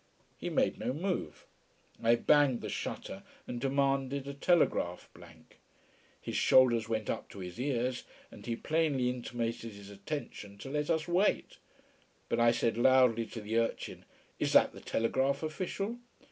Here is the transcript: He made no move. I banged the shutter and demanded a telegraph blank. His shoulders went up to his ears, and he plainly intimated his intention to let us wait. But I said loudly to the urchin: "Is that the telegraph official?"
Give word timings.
He 0.35 0.49
made 0.49 0.79
no 0.79 0.93
move. 0.93 1.45
I 2.01 2.15
banged 2.15 2.61
the 2.61 2.69
shutter 2.69 3.21
and 3.45 3.61
demanded 3.61 4.27
a 4.27 4.33
telegraph 4.33 5.07
blank. 5.13 5.59
His 6.19 6.35
shoulders 6.35 6.89
went 6.89 7.07
up 7.07 7.29
to 7.29 7.37
his 7.37 7.59
ears, 7.59 8.03
and 8.31 8.43
he 8.43 8.55
plainly 8.55 9.09
intimated 9.11 9.73
his 9.73 9.91
intention 9.91 10.57
to 10.57 10.71
let 10.71 10.89
us 10.89 11.07
wait. 11.07 11.57
But 12.29 12.39
I 12.39 12.49
said 12.49 12.77
loudly 12.77 13.27
to 13.27 13.41
the 13.41 13.59
urchin: 13.59 14.03
"Is 14.39 14.53
that 14.53 14.71
the 14.73 14.81
telegraph 14.81 15.43
official?" 15.43 15.99